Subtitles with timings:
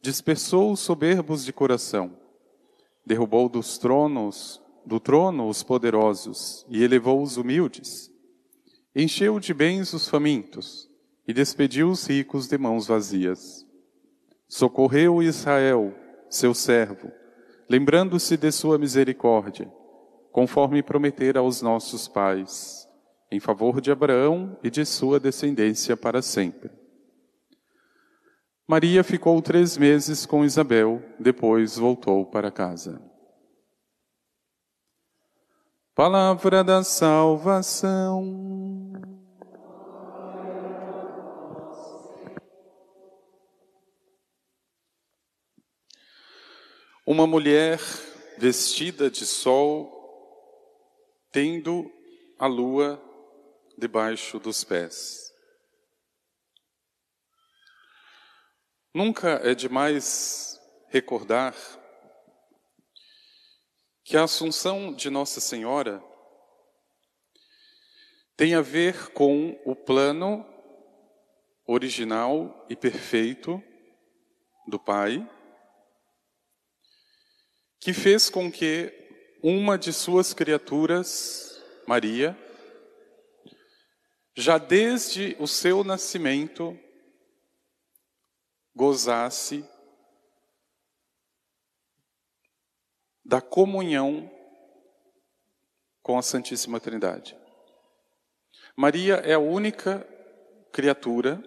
[0.00, 2.16] dispersou os soberbos de coração,
[3.04, 8.10] derrubou dos tronos, do trono os poderosos e elevou os humildes.
[8.94, 10.88] Encheu de bens os famintos
[11.26, 13.66] e despediu os ricos de mãos vazias.
[14.48, 15.92] Socorreu Israel,
[16.30, 17.10] seu servo,
[17.68, 19.70] lembrando-se de sua misericórdia,
[20.30, 22.88] conforme prometera aos nossos pais,
[23.30, 26.70] em favor de Abraão e de sua descendência para sempre.
[28.68, 33.00] Maria ficou três meses com Isabel, depois voltou para casa.
[35.94, 38.24] Palavra da salvação.
[47.06, 47.78] Uma mulher
[48.36, 49.92] vestida de sol,
[51.30, 51.88] tendo
[52.36, 53.00] a lua
[53.78, 55.25] debaixo dos pés.
[58.96, 60.58] Nunca é demais
[60.88, 61.54] recordar
[64.02, 66.02] que a Assunção de Nossa Senhora
[68.38, 70.46] tem a ver com o plano
[71.66, 73.62] original e perfeito
[74.66, 75.30] do Pai,
[77.78, 78.90] que fez com que
[79.42, 82.34] uma de suas criaturas, Maria,
[84.34, 86.80] já desde o seu nascimento,
[88.76, 89.64] gozasse
[93.24, 94.30] da comunhão
[96.02, 97.34] com a Santíssima Trindade.
[98.76, 100.06] Maria é a única
[100.70, 101.42] criatura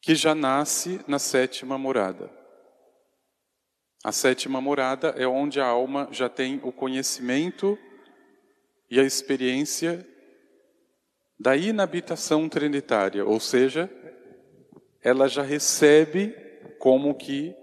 [0.00, 2.28] que já nasce na sétima morada.
[4.02, 7.78] A sétima morada é onde a alma já tem o conhecimento
[8.90, 10.04] e a experiência
[11.38, 13.88] da inabitação trinitária, ou seja,
[15.02, 16.34] ela já recebe
[16.78, 17.54] como que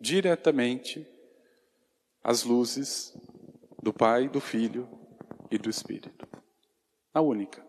[0.00, 1.06] diretamente
[2.22, 3.16] as luzes
[3.82, 4.88] do Pai, do Filho
[5.50, 6.26] e do Espírito.
[7.12, 7.64] A única.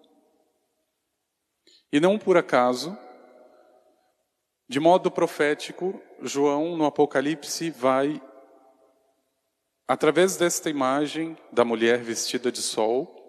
[1.92, 2.98] E não por acaso,
[4.68, 8.22] de modo profético, João no Apocalipse vai,
[9.88, 13.20] através desta imagem da mulher vestida de sol,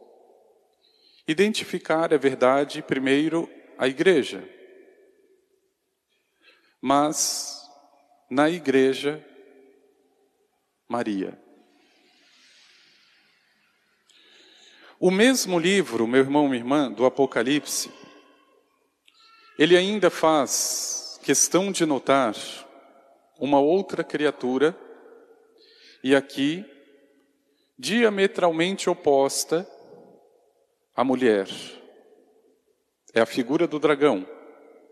[1.27, 4.49] identificar a verdade, primeiro, a igreja,
[6.87, 7.67] mas
[8.29, 9.27] na igreja,
[10.87, 11.41] Maria.
[15.01, 17.91] O mesmo livro, meu irmão, minha irmã, do Apocalipse,
[19.59, 22.35] ele ainda faz questão de notar
[23.39, 24.79] uma outra criatura,
[26.03, 26.67] e aqui,
[27.79, 29.67] diametralmente oposta
[30.95, 31.49] a mulher
[33.15, 34.27] é a figura do dragão,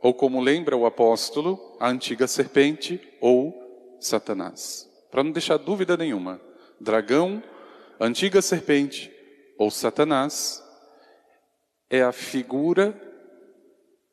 [0.03, 4.91] ou como lembra o apóstolo, a antiga serpente ou Satanás.
[5.11, 6.41] Para não deixar dúvida nenhuma,
[6.81, 7.43] dragão,
[8.01, 9.13] antiga serpente
[9.57, 10.63] ou Satanás
[11.89, 13.01] é a figura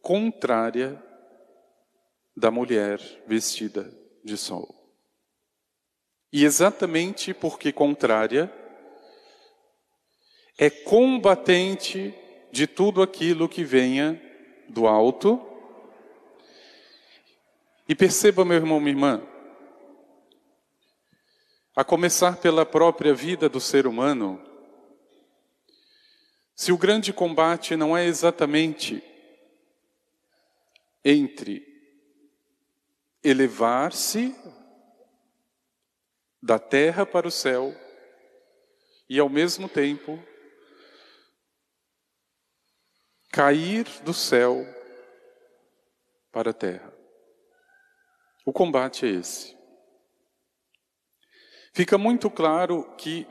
[0.01, 1.01] contrária
[2.36, 3.91] da mulher vestida
[4.24, 4.75] de sol.
[6.31, 8.53] E exatamente porque contrária,
[10.57, 12.13] é combatente
[12.51, 14.21] de tudo aquilo que venha
[14.68, 15.41] do alto.
[17.89, 19.27] E perceba, meu irmão, minha irmã,
[21.75, 24.39] a começar pela própria vida do ser humano,
[26.56, 29.01] se o grande combate não é exatamente
[31.03, 31.65] entre
[33.24, 34.36] elevar-se
[36.39, 37.75] da terra para o céu
[39.09, 40.24] e, ao mesmo tempo,
[43.31, 44.63] cair do céu
[46.31, 46.88] para a terra.
[48.45, 49.57] O combate é esse.
[51.74, 53.27] Fica muito claro que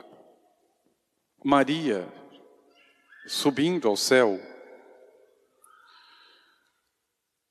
[1.43, 2.07] Maria,
[3.27, 4.39] subindo ao céu,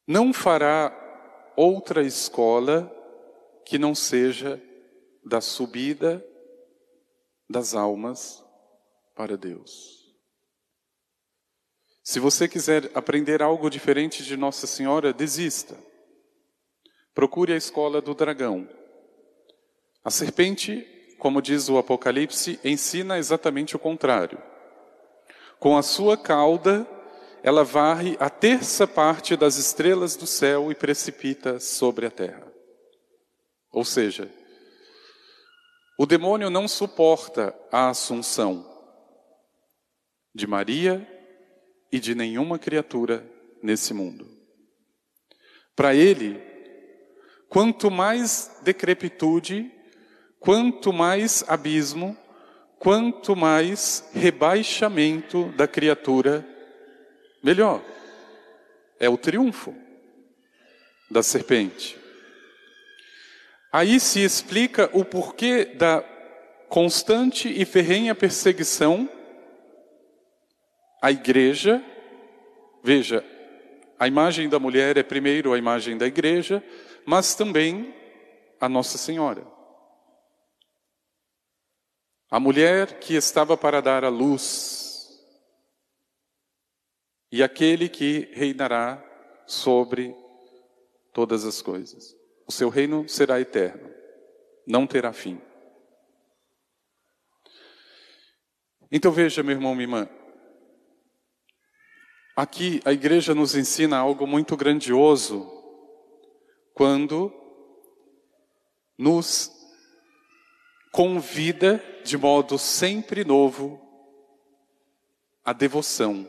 [0.07, 0.93] não fará
[1.57, 2.91] outra escola
[3.65, 4.63] que não seja
[5.25, 6.25] da subida
[7.49, 8.43] das almas
[9.15, 9.99] para Deus.
[12.03, 15.77] Se você quiser aprender algo diferente de Nossa Senhora, desista.
[17.19, 18.69] Procure a escola do dragão.
[20.05, 20.87] A serpente,
[21.19, 24.41] como diz o Apocalipse, ensina exatamente o contrário.
[25.59, 26.87] Com a sua cauda,
[27.43, 32.47] ela varre a terça parte das estrelas do céu e precipita sobre a terra.
[33.73, 34.31] Ou seja,
[35.99, 38.65] o demônio não suporta a assunção
[40.33, 41.05] de Maria
[41.91, 43.29] e de nenhuma criatura
[43.61, 44.25] nesse mundo.
[45.75, 46.47] Para ele,
[47.49, 49.71] quanto mais decrepitude,
[50.39, 52.17] quanto mais abismo,
[52.79, 56.47] quanto mais rebaixamento da criatura,
[57.43, 57.83] melhor.
[59.01, 59.75] É o triunfo
[61.11, 61.97] da serpente.
[63.73, 66.03] Aí se explica o porquê da
[66.69, 69.09] constante e ferrenha perseguição
[71.01, 71.83] a igreja,
[72.83, 73.25] veja,
[73.99, 76.63] a imagem da mulher é primeiro a imagem da igreja,
[77.09, 77.95] mas também
[78.61, 79.43] a Nossa Senhora.
[82.31, 85.19] A mulher que estava para dar a luz
[87.33, 89.03] e aquele que reinará
[89.47, 90.15] sobre
[91.15, 92.15] todas as coisas.
[92.47, 93.91] O seu reino será eterno,
[94.67, 95.41] não terá fim.
[98.93, 100.09] Então veja, meu irmão, minha irmã,
[102.37, 105.58] Aqui a igreja nos ensina algo muito grandioso
[106.79, 107.33] quando
[108.97, 109.51] nos
[110.93, 113.79] convida de modo sempre novo
[115.45, 116.27] a devoção.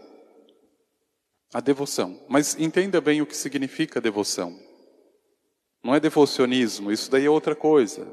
[1.54, 2.20] A devoção.
[2.28, 4.60] Mas entenda bem o que significa devoção.
[5.84, 8.08] Não é devocionismo, isso daí é outra coisa.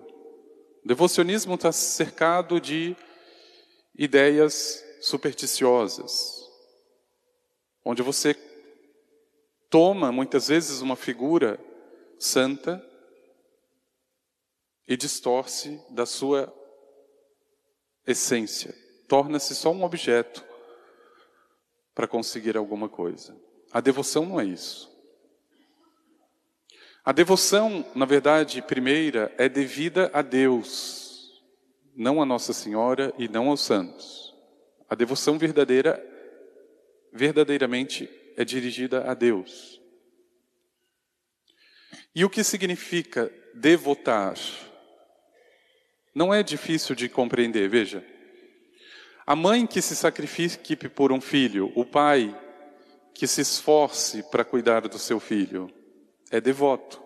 [0.85, 2.95] Devocionismo está cercado de
[3.99, 6.47] ideias supersticiosas
[7.87, 8.35] onde você
[9.71, 11.59] toma muitas vezes uma figura
[12.19, 12.85] santa
[14.87, 16.53] e distorce da sua
[18.07, 18.75] essência,
[19.09, 20.45] torna-se só um objeto
[21.95, 23.37] para conseguir alguma coisa.
[23.73, 24.95] A devoção não é isso.
[27.05, 31.43] A devoção, na verdade, primeira, é devida a Deus,
[31.95, 34.35] não a Nossa Senhora e não aos santos.
[34.89, 36.05] A devoção verdadeira
[37.13, 39.76] verdadeiramente é dirigida a Deus.
[42.17, 44.39] E o que significa devotar?
[46.15, 48.03] Não é difícil de compreender, veja.
[49.27, 52.35] A mãe que se sacrifique por um filho, o pai
[53.13, 55.71] que se esforce para cuidar do seu filho,
[56.31, 57.03] é devoto.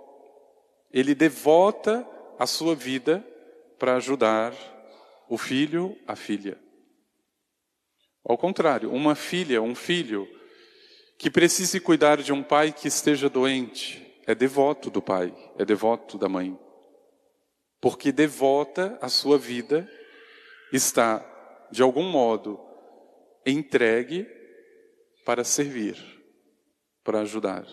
[0.92, 2.06] Ele devota
[2.38, 3.18] a sua vida
[3.80, 4.54] para ajudar
[5.28, 6.56] o filho, a filha.
[8.24, 10.28] Ao contrário, uma filha, um filho
[11.18, 16.18] que precise cuidar de um pai que esteja doente, é devoto do pai, é devoto
[16.18, 16.58] da mãe.
[17.80, 19.90] Porque devota a sua vida,
[20.72, 21.24] está,
[21.70, 22.60] de algum modo,
[23.46, 24.26] entregue
[25.24, 25.96] para servir,
[27.02, 27.66] para ajudar.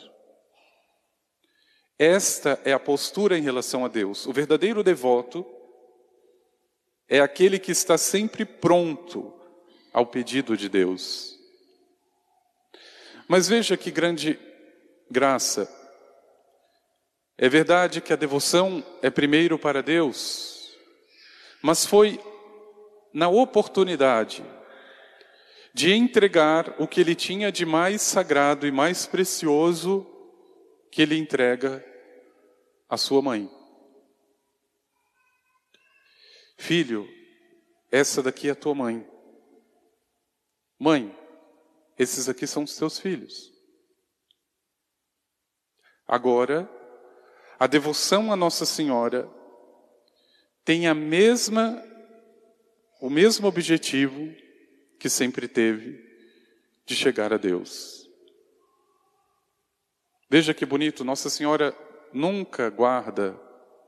[1.99, 4.25] Esta é a postura em relação a Deus.
[4.27, 5.45] O verdadeiro devoto
[7.09, 9.33] é aquele que está sempre pronto
[9.91, 11.37] ao pedido de Deus.
[13.27, 14.39] Mas veja que grande
[15.09, 15.67] graça.
[17.37, 20.75] É verdade que a devoção é primeiro para Deus,
[21.61, 22.19] mas foi
[23.13, 24.43] na oportunidade
[25.71, 30.03] de entregar o que ele tinha de mais sagrado e mais precioso
[30.91, 31.85] que ele entrega
[32.89, 33.47] à sua mãe.
[36.57, 37.07] Filho,
[37.91, 39.07] essa daqui é a tua mãe.
[40.79, 41.15] Mãe,
[41.99, 43.53] esses aqui são os teus filhos.
[46.07, 46.67] Agora,
[47.59, 49.29] a devoção a Nossa Senhora
[50.63, 51.83] tem a mesma
[52.99, 54.33] o mesmo objetivo
[54.99, 56.03] que sempre teve
[56.85, 58.09] de chegar a Deus.
[60.29, 61.75] Veja que bonito, Nossa Senhora
[62.11, 63.39] nunca guarda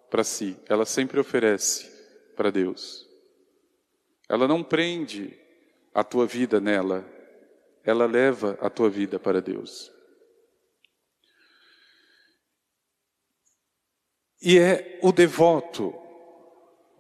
[0.10, 1.90] para si, ela sempre oferece
[2.36, 3.08] para Deus.
[4.28, 5.38] Ela não prende
[5.94, 7.06] a tua vida nela,
[7.84, 9.92] ela leva a tua vida para Deus.
[14.42, 15.94] E é o devoto,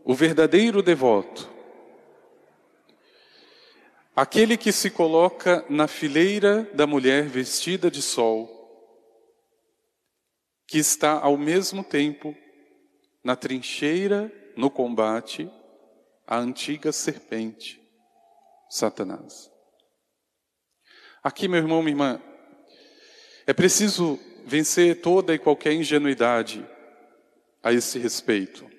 [0.03, 1.50] o verdadeiro devoto,
[4.13, 8.58] aquele que se coloca na fileira da mulher vestida de sol,
[10.67, 12.36] que está ao mesmo tempo
[13.24, 15.50] na trincheira, no combate,
[16.27, 17.81] a antiga serpente,
[18.69, 19.50] Satanás.
[21.24, 22.22] Aqui, meu irmão, minha irmã,
[23.48, 26.67] é preciso vencer toda e qualquer ingenuidade
[27.63, 28.70] a esse respeito.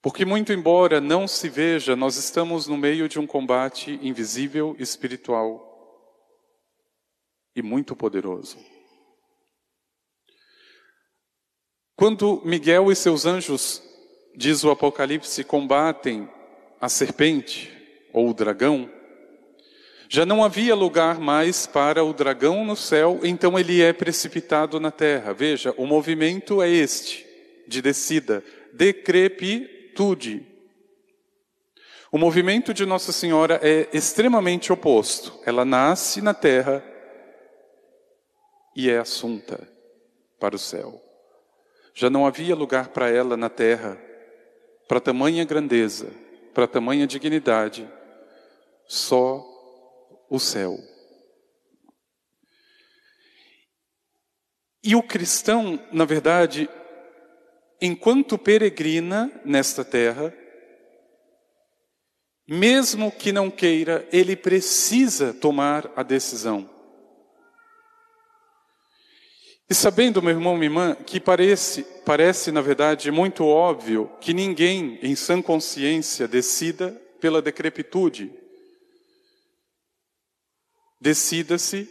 [0.00, 5.70] Porque, muito embora não se veja, nós estamos no meio de um combate invisível, espiritual
[7.56, 8.58] e muito poderoso.
[11.96, 13.82] Quando Miguel e seus anjos,
[14.36, 16.28] diz o Apocalipse, combatem
[16.80, 17.72] a serpente
[18.12, 18.90] ou o dragão,
[20.08, 24.90] já não havia lugar mais para o dragão no céu, então ele é precipitado na
[24.90, 25.32] terra.
[25.32, 27.23] Veja, o movimento é este,
[27.66, 28.42] de descida,
[28.72, 30.44] decrepi virtude.
[32.10, 35.40] O movimento de Nossa Senhora é extremamente oposto.
[35.46, 36.84] Ela nasce na terra
[38.74, 39.68] e é assunta
[40.38, 41.00] para o céu.
[41.94, 43.96] Já não havia lugar para ela na terra,
[44.88, 46.12] para tamanha grandeza,
[46.52, 47.88] para tamanha dignidade,
[48.86, 49.44] só
[50.28, 50.76] o céu.
[54.82, 56.68] E o cristão, na verdade,
[57.80, 60.32] enquanto peregrina nesta terra,
[62.46, 66.68] mesmo que não queira, ele precisa tomar a decisão.
[69.68, 74.98] E sabendo, meu irmão, minha irmã, que parece, parece na verdade muito óbvio que ninguém
[75.02, 78.30] em sã consciência decida pela decrepitude.
[81.00, 81.88] Decida-se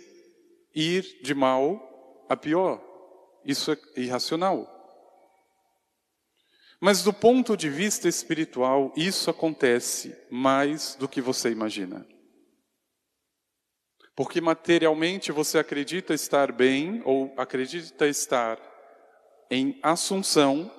[0.76, 2.82] ir de mal a pior.
[3.44, 4.73] Isso é irracional.
[6.86, 12.06] Mas do ponto de vista espiritual, isso acontece mais do que você imagina.
[14.14, 18.60] Porque materialmente você acredita estar bem ou acredita estar
[19.50, 20.70] em assunção,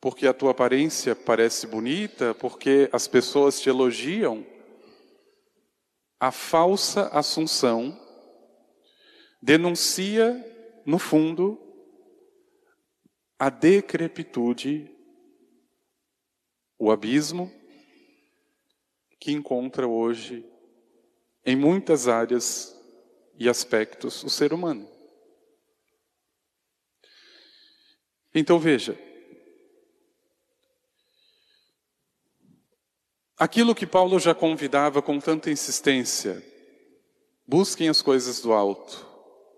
[0.00, 4.44] porque a tua aparência parece bonita, porque as pessoas te elogiam.
[6.18, 7.96] A falsa assunção
[9.40, 10.34] denuncia,
[10.84, 11.61] no fundo,
[13.42, 14.88] a decrepitude,
[16.78, 17.52] o abismo
[19.18, 20.48] que encontra hoje
[21.44, 22.72] em muitas áreas
[23.36, 24.88] e aspectos o ser humano.
[28.32, 28.96] Então veja,
[33.36, 36.40] aquilo que Paulo já convidava com tanta insistência,
[37.44, 39.04] busquem as coisas do alto,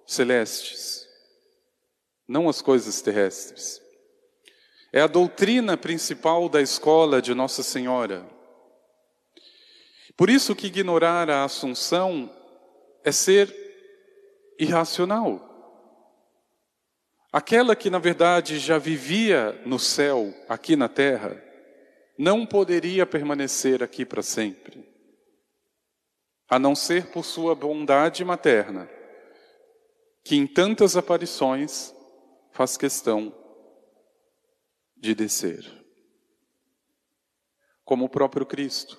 [0.07, 1.04] celestes,
[2.27, 3.81] não as coisas terrestres.
[4.93, 8.25] É a doutrina principal da escola de Nossa Senhora.
[10.17, 12.31] Por isso que ignorar a Assunção
[13.03, 13.53] é ser
[14.59, 15.51] irracional.
[17.33, 21.43] Aquela que na verdade já vivia no céu, aqui na terra,
[22.17, 24.89] não poderia permanecer aqui para sempre,
[26.49, 28.89] a não ser por sua bondade materna,
[30.23, 31.93] que em tantas aparições
[32.55, 33.35] faz questão
[34.97, 35.67] de descer.
[37.85, 38.97] Como o próprio Cristo,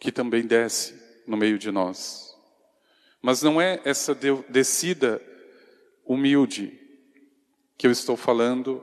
[0.00, 2.34] que também desce no meio de nós.
[3.20, 4.14] Mas não é essa
[4.48, 5.20] descida
[6.06, 6.80] humilde
[7.76, 8.82] que eu estou falando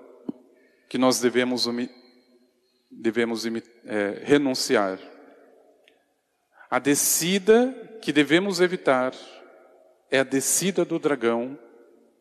[0.87, 1.67] que nós devemos,
[2.89, 3.45] devemos
[3.85, 4.99] é, renunciar.
[6.69, 9.15] A descida que devemos evitar
[10.11, 11.57] é a descida do dragão,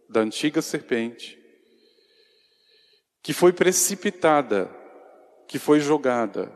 [0.09, 1.40] da antiga serpente,
[3.23, 4.71] que foi precipitada,
[5.47, 6.51] que foi jogada,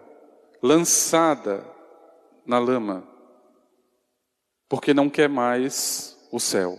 [0.62, 1.64] lançada
[2.47, 3.06] na lama,
[4.68, 6.78] porque não quer mais o céu.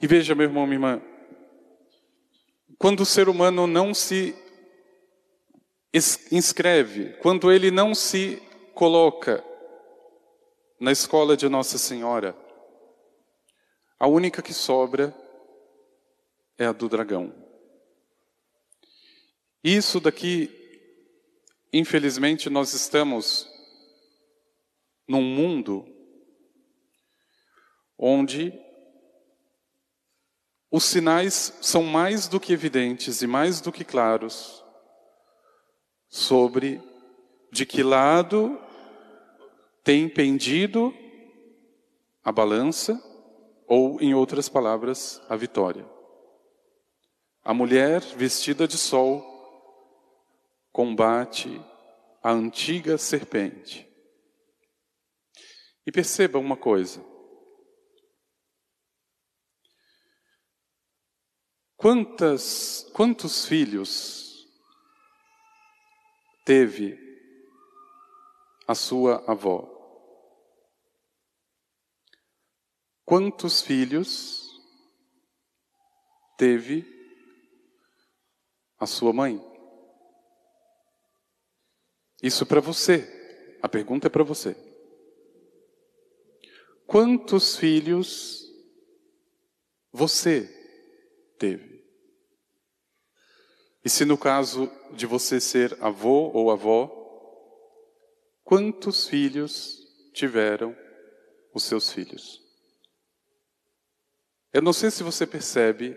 [0.00, 1.02] E veja, meu irmão, minha irmã,
[2.78, 4.34] quando o ser humano não se
[6.32, 8.42] inscreve, quando ele não se
[8.74, 9.44] coloca
[10.80, 12.36] na escola de Nossa Senhora,
[14.00, 15.14] a única que sobra
[16.58, 17.34] é a do dragão.
[19.62, 20.50] Isso daqui,
[21.72, 23.48] infelizmente, nós estamos
[25.06, 25.86] num mundo
[27.98, 28.52] onde
[30.70, 34.64] os sinais são mais do que evidentes e mais do que claros
[36.08, 36.82] sobre
[37.52, 38.58] de que lado
[39.84, 40.94] tem pendido
[42.24, 43.02] a balança,
[43.66, 45.84] ou, em outras palavras, a vitória.
[47.44, 49.32] A mulher vestida de sol
[50.72, 51.60] combate
[52.22, 53.88] a antiga serpente.
[55.84, 57.04] E perceba uma coisa.
[61.76, 64.46] Quantas, quantos filhos
[66.44, 66.96] teve
[68.68, 69.68] a sua avó?
[73.04, 74.48] Quantos filhos
[76.38, 77.01] teve
[78.82, 79.40] a sua mãe?
[82.20, 83.06] Isso para você.
[83.62, 84.56] A pergunta é para você.
[86.84, 88.44] Quantos filhos
[89.92, 90.48] você
[91.38, 91.86] teve?
[93.84, 96.90] E se no caso de você ser avô ou avó,
[98.42, 99.78] quantos filhos
[100.12, 100.76] tiveram
[101.54, 102.42] os seus filhos?
[104.52, 105.96] Eu não sei se você percebe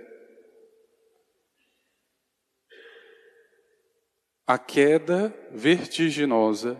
[4.47, 6.79] a queda vertiginosa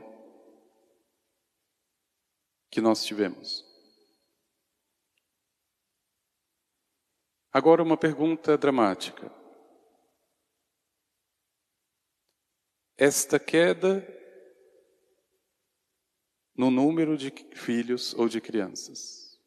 [2.69, 3.65] que nós tivemos.
[7.51, 9.31] Agora, uma pergunta dramática.
[12.97, 14.05] Esta queda
[16.53, 19.41] no número de filhos ou de crianças,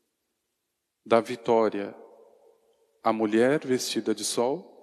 [1.04, 1.94] da vitória
[3.02, 4.74] a mulher vestida de sol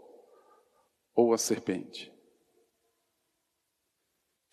[1.13, 2.14] ou a serpente?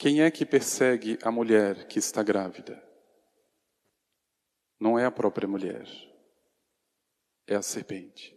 [0.03, 2.83] Quem é que persegue a mulher que está grávida?
[4.81, 5.87] Não é a própria mulher,
[7.47, 8.37] é a serpente.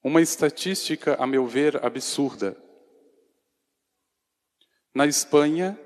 [0.00, 2.56] Uma estatística, a meu ver, absurda.
[4.94, 5.76] Na Espanha,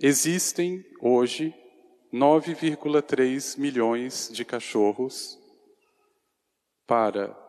[0.00, 1.54] existem hoje
[2.10, 5.38] 9,3 milhões de cachorros
[6.86, 7.43] para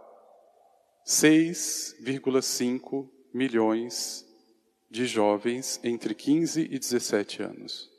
[1.05, 4.25] 6,5 milhões
[4.89, 7.91] de jovens entre 15 e 17 anos.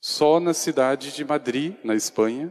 [0.00, 2.50] Só na cidade de Madrid, na Espanha,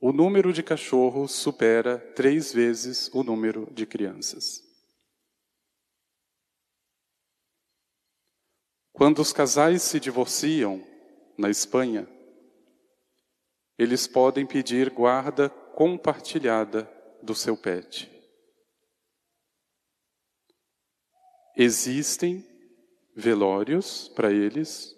[0.00, 4.62] o número de cachorros supera três vezes o número de crianças.
[8.92, 10.86] Quando os casais se divorciam
[11.36, 12.08] na Espanha,
[13.76, 16.93] eles podem pedir guarda compartilhada
[17.24, 18.10] do seu pet.
[21.56, 22.44] Existem
[23.16, 24.94] velórios para eles,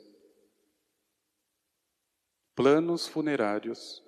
[2.55, 4.03] planos funerários.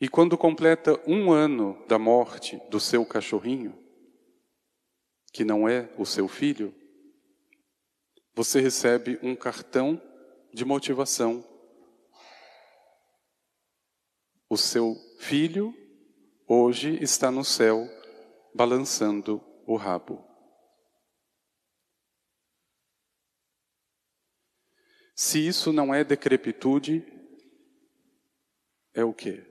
[0.00, 3.76] E quando completa um ano da morte do seu cachorrinho,
[5.32, 6.74] que não é o seu filho,
[8.34, 10.00] você recebe um cartão
[10.52, 11.44] de motivação.
[14.48, 15.74] O seu filho
[16.46, 17.88] hoje está no céu
[18.54, 20.24] balançando o rabo.
[25.14, 27.04] Se isso não é decrepitude,
[28.92, 29.44] é o quê?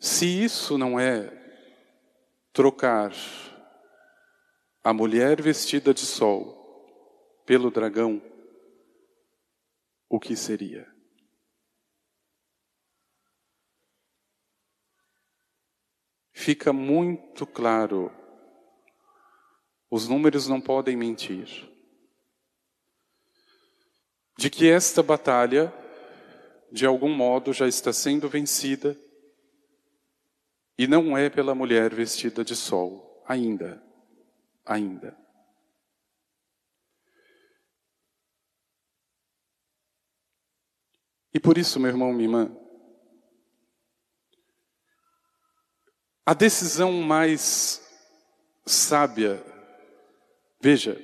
[0.00, 1.30] Se isso não é
[2.52, 3.12] trocar
[4.82, 6.60] a mulher vestida de sol
[7.46, 8.20] pelo dragão,
[10.12, 10.86] o que seria?
[16.34, 18.12] Fica muito claro,
[19.90, 21.66] os números não podem mentir,
[24.36, 25.72] de que esta batalha,
[26.70, 28.94] de algum modo, já está sendo vencida
[30.76, 33.80] E não é pela mulher vestida de sol, ainda.
[34.64, 35.21] Ainda.
[41.42, 42.56] Por isso, meu irmão, minha irmã,
[46.24, 47.82] a decisão mais
[48.64, 49.44] sábia,
[50.60, 50.96] veja,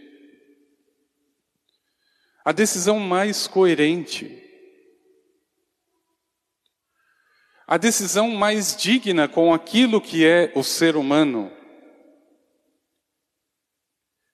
[2.44, 4.44] a decisão mais coerente,
[7.66, 11.52] a decisão mais digna com aquilo que é o ser humano,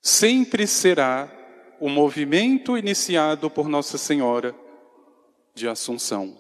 [0.03, 1.33] sempre será
[1.81, 4.64] o movimento iniciado por Nossa Senhora
[5.55, 6.37] de Assunção,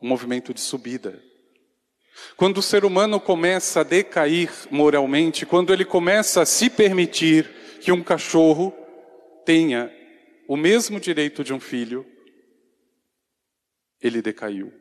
[0.00, 1.22] o movimento de subida.
[2.36, 7.48] Quando o ser humano começa a decair moralmente, quando ele começa a se permitir
[7.80, 8.72] que um cachorro
[9.44, 9.92] tenha
[10.48, 12.06] o mesmo direito de um filho,
[14.00, 14.72] ele decaiu.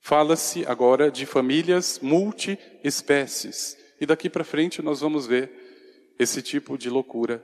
[0.00, 3.78] Fala-se agora de famílias multiespécies.
[4.00, 7.42] E daqui para frente nós vamos ver esse tipo de loucura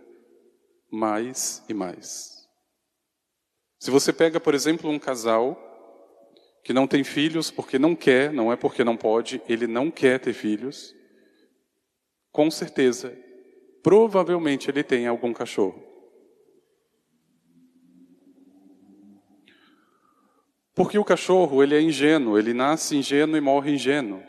[0.91, 2.40] mais e mais.
[3.81, 5.59] Se você pega, por exemplo, um casal
[6.63, 10.21] que não tem filhos porque não quer, não é porque não pode, ele não quer
[10.21, 10.95] ter filhos,
[12.31, 13.17] com certeza,
[13.83, 15.83] provavelmente ele tem algum cachorro.
[20.75, 24.23] Porque o cachorro, ele é ingênuo, ele nasce ingênuo e morre ingênuo.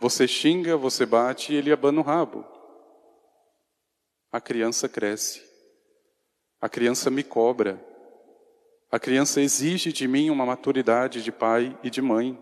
[0.00, 2.44] Você xinga, você bate e ele abana o rabo.
[4.32, 5.42] A criança cresce.
[6.60, 7.93] A criança me cobra.
[8.94, 12.40] A criança exige de mim uma maturidade de pai e de mãe.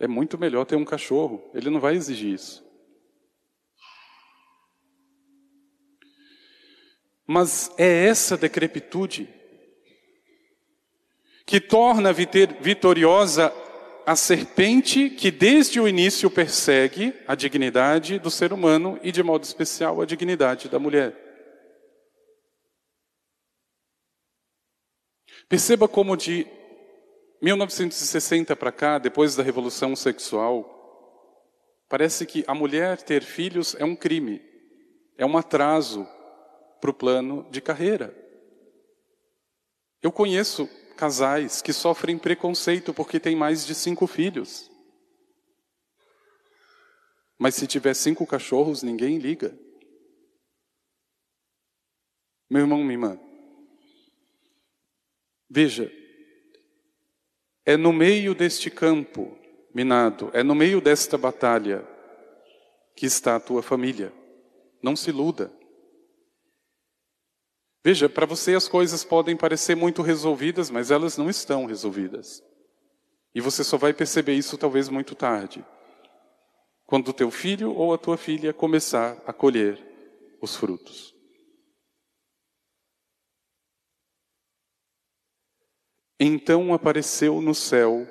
[0.00, 2.66] É muito melhor ter um cachorro, ele não vai exigir isso.
[7.24, 9.32] Mas é essa decrepitude
[11.46, 13.54] que torna vitoriosa
[14.04, 19.44] a serpente que desde o início persegue a dignidade do ser humano e, de modo
[19.44, 21.29] especial, a dignidade da mulher.
[25.50, 26.46] Perceba como de
[27.42, 30.64] 1960 para cá, depois da revolução sexual,
[31.88, 34.40] parece que a mulher ter filhos é um crime,
[35.18, 36.06] é um atraso
[36.80, 38.16] para o plano de carreira.
[40.00, 44.70] Eu conheço casais que sofrem preconceito porque têm mais de cinco filhos.
[47.36, 49.52] Mas se tiver cinco cachorros, ninguém liga.
[52.48, 53.29] Meu irmão, minha irmã,
[55.50, 55.92] veja,
[57.66, 59.36] é no meio deste campo
[59.74, 61.86] minado, é no meio desta batalha
[62.94, 64.12] que está a tua família.
[64.82, 65.52] Não se iluda.
[67.82, 72.42] Veja, para você as coisas podem parecer muito resolvidas, mas elas não estão resolvidas.
[73.34, 75.64] E você só vai perceber isso talvez muito tarde.
[76.84, 79.78] Quando o teu filho ou a tua filha começar a colher
[80.42, 81.14] os frutos.
[86.22, 88.06] Então apareceu no céu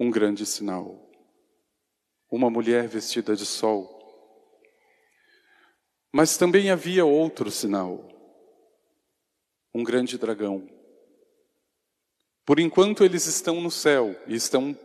[0.00, 0.98] um grande sinal.
[2.30, 3.90] Uma mulher vestida de sol.
[6.10, 8.08] Mas também havia outro sinal
[9.74, 10.66] um grande dragão.
[12.46, 14.78] Por enquanto eles estão no céu e estão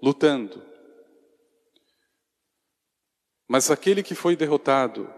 [0.00, 0.62] lutando.
[3.48, 5.12] Mas aquele que foi derrotado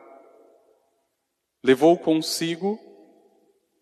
[1.62, 2.78] levou consigo,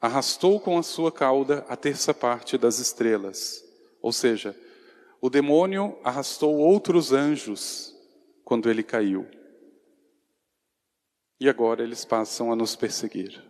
[0.05, 3.65] arrastou com a sua cauda a terça parte das estrelas.
[4.03, 4.55] Ou seja,
[5.19, 7.97] o demônio arrastou outros anjos
[8.45, 9.27] quando ele caiu.
[11.41, 13.43] E agora eles passam a nos perseguir.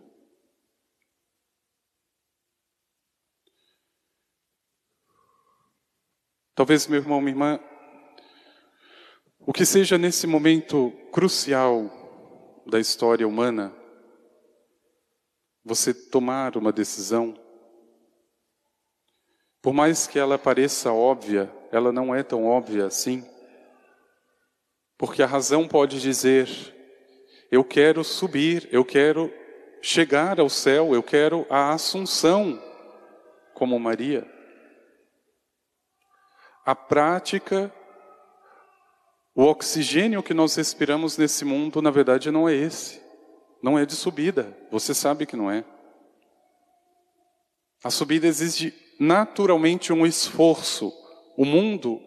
[6.55, 7.59] Talvez, meu irmão, minha irmã,
[9.39, 13.75] o que seja nesse momento crucial da história humana,
[15.65, 17.33] você tomar uma decisão,
[19.61, 23.25] por mais que ela pareça óbvia, ela não é tão óbvia assim.
[24.95, 26.47] Porque a razão pode dizer:
[27.51, 29.33] eu quero subir, eu quero
[29.81, 32.61] chegar ao céu, eu quero a assunção,
[33.55, 34.31] como Maria.
[36.63, 37.73] A prática,
[39.33, 43.04] o oxigênio que nós respiramos nesse mundo, na verdade, não é esse.
[43.65, 44.55] Não é de subida.
[44.69, 45.65] Você sabe que não é.
[47.83, 50.93] A subida exige naturalmente um esforço.
[51.35, 51.99] O mundo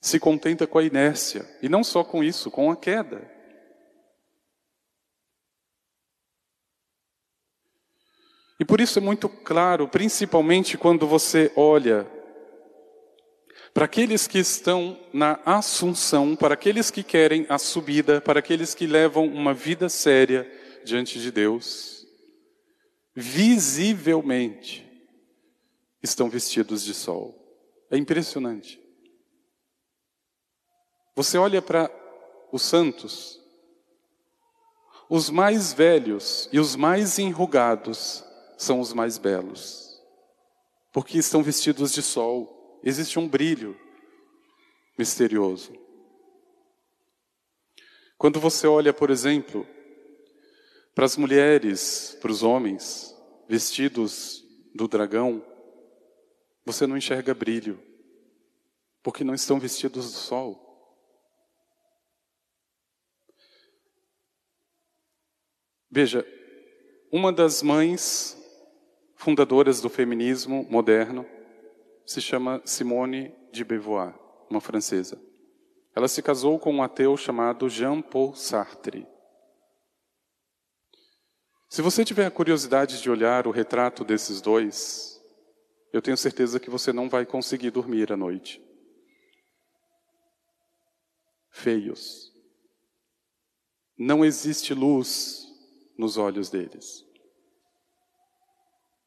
[0.00, 1.48] se contenta com a inércia.
[1.62, 3.22] E não só com isso, com a queda.
[8.58, 12.04] E por isso é muito claro, principalmente quando você olha
[13.76, 18.86] para aqueles que estão na assunção, para aqueles que querem a subida, para aqueles que
[18.86, 20.50] levam uma vida séria
[20.82, 22.06] diante de Deus,
[23.14, 24.82] visivelmente
[26.02, 27.38] estão vestidos de sol.
[27.90, 28.80] É impressionante.
[31.14, 31.90] Você olha para
[32.50, 33.38] os santos,
[35.06, 38.24] os mais velhos e os mais enrugados
[38.56, 40.00] são os mais belos,
[40.94, 43.78] porque estão vestidos de sol, existe um brilho
[44.98, 45.72] misterioso.
[48.18, 49.66] Quando você olha, por exemplo,
[50.94, 53.14] para as mulheres, para os homens,
[53.48, 54.42] vestidos
[54.74, 55.44] do dragão,
[56.64, 57.80] você não enxerga brilho,
[59.02, 60.66] porque não estão vestidos do sol.
[65.90, 66.26] Veja,
[67.12, 68.36] uma das mães
[69.14, 71.26] fundadoras do feminismo moderno
[72.06, 74.14] se chama Simone de Beauvoir,
[74.48, 75.20] uma francesa.
[75.94, 79.06] Ela se casou com um ateu chamado Jean-Paul Sartre.
[81.68, 85.20] Se você tiver a curiosidade de olhar o retrato desses dois,
[85.92, 88.62] eu tenho certeza que você não vai conseguir dormir à noite.
[91.50, 92.32] Feios.
[93.98, 95.46] Não existe luz
[95.98, 97.04] nos olhos deles.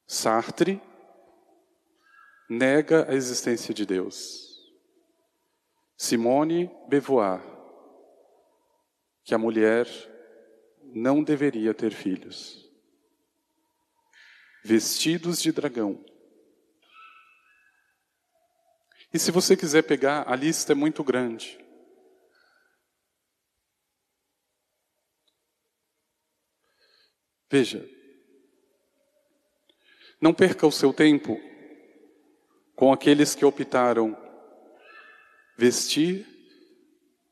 [0.08, 0.82] Sartre
[2.50, 4.50] nega a existência de Deus.
[5.96, 7.42] Simone Beauvoir,
[9.24, 9.88] que a mulher
[10.82, 12.68] não deveria ter filhos.
[14.64, 16.04] Vestidos de dragão.
[19.14, 21.64] E se você quiser pegar, a lista é muito grande.
[27.52, 27.88] Veja,
[30.22, 31.40] não perca o seu tempo
[32.80, 34.16] com aqueles que optaram
[35.58, 36.26] vestir,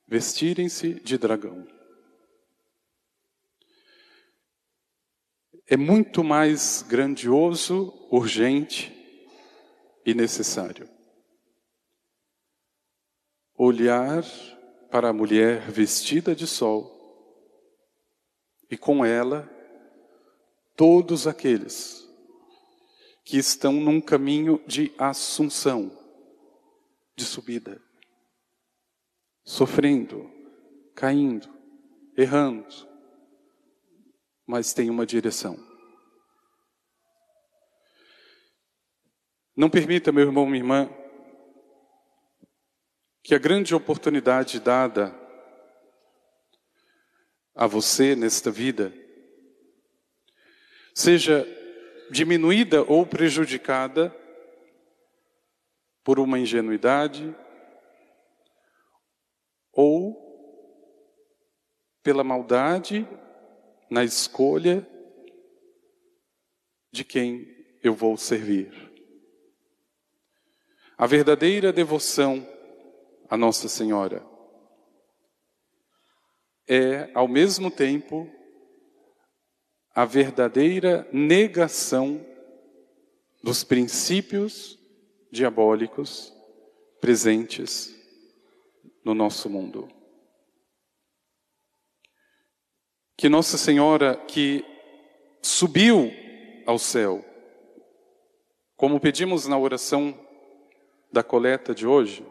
[0.06, 1.66] vestirem-se de dragão.
[5.66, 8.94] É muito mais grandioso, urgente
[10.06, 10.90] e necessário.
[13.56, 14.26] Olhar
[14.92, 16.92] para a mulher vestida de sol
[18.70, 19.50] e com ela
[20.76, 22.07] todos aqueles
[23.28, 25.92] que estão num caminho de assunção,
[27.14, 27.84] de subida,
[29.44, 30.32] sofrendo,
[30.96, 31.54] caindo,
[32.16, 32.74] errando,
[34.46, 35.60] mas tem uma direção.
[39.54, 40.90] Não permita, meu irmão, minha irmã,
[43.22, 45.14] que a grande oportunidade dada
[47.54, 48.94] a você nesta vida
[50.96, 51.57] seja
[52.10, 54.16] diminuída ou prejudicada
[56.04, 57.36] por uma ingenuidade
[59.74, 60.26] ou
[62.02, 63.08] pela maldade
[63.90, 64.88] na escolha
[66.92, 67.46] de quem
[67.84, 68.72] eu vou servir.
[70.98, 72.48] A verdadeira devoção
[73.30, 74.26] a Nossa Senhora
[76.68, 78.30] é, ao mesmo tempo,
[79.98, 82.24] a verdadeira negação
[83.42, 84.78] dos princípios
[85.32, 86.32] diabólicos
[87.02, 87.96] presentes
[89.04, 89.92] no nosso mundo.
[93.18, 94.64] Que Nossa Senhora, que
[95.42, 96.12] subiu
[96.68, 97.26] ao céu,
[98.76, 100.14] como pedimos na oração
[101.12, 102.24] da coleta de hoje,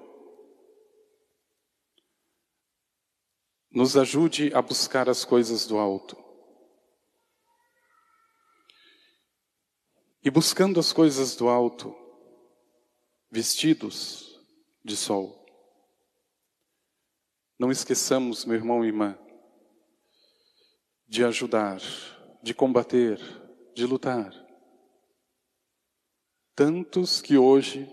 [3.73, 6.26] nos ajude a buscar as coisas do alto
[10.27, 11.95] E buscando as coisas do alto,
[13.31, 14.45] vestidos
[14.85, 15.47] de sol.
[17.57, 19.17] Não esqueçamos, meu irmão e irmã,
[21.07, 21.81] de ajudar,
[22.43, 23.21] de combater,
[23.73, 24.35] de lutar.
[26.57, 27.89] Tantos que hoje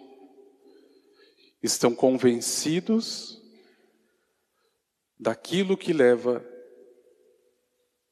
[1.61, 3.39] estão convencidos
[5.19, 6.43] daquilo que leva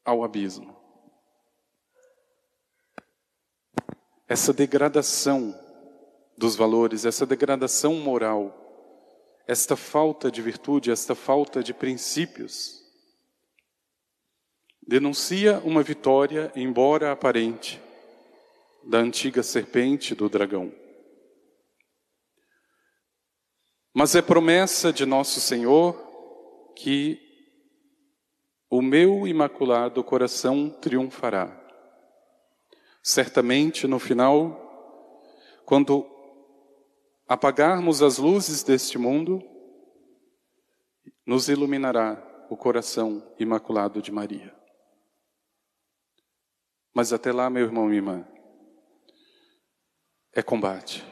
[0.05, 0.79] ao abismo.
[4.31, 5.53] Essa degradação
[6.37, 12.81] dos valores, essa degradação moral, esta falta de virtude, esta falta de princípios,
[14.87, 17.81] denuncia uma vitória, embora aparente,
[18.85, 20.71] da antiga serpente do dragão.
[23.93, 25.93] Mas é promessa de nosso Senhor
[26.77, 27.19] que
[28.69, 31.60] o meu imaculado coração triunfará.
[33.01, 34.57] Certamente no final,
[35.65, 36.05] quando
[37.27, 39.41] apagarmos as luzes deste mundo,
[41.25, 44.53] nos iluminará o coração imaculado de Maria.
[46.93, 48.27] Mas até lá, meu irmão e irmã,
[50.33, 51.05] é combate.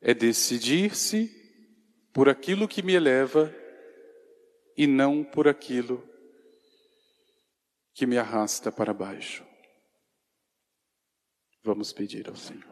[0.00, 1.30] É decidir-se
[2.12, 3.54] por aquilo que me eleva
[4.76, 6.02] e não por aquilo
[7.98, 9.44] que me arrasta para baixo.
[11.64, 12.67] Vamos pedir ao Senhor.